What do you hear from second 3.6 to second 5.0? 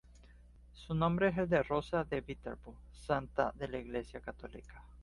la Iglesia católica.